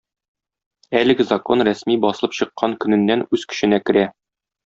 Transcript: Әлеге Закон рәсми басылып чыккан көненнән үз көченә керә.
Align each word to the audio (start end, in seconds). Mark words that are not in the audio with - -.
Әлеге 1.01 1.25
Закон 1.31 1.65
рәсми 1.67 1.99
басылып 2.07 2.35
чыккан 2.39 2.75
көненнән 2.85 3.25
үз 3.39 3.47
көченә 3.53 3.83
керә. 3.91 4.09